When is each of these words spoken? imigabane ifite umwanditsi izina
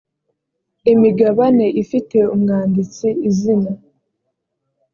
imigabane 0.93 1.65
ifite 1.83 2.17
umwanditsi 2.33 3.07
izina 3.29 3.71